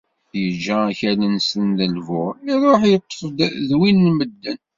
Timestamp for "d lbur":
1.77-2.33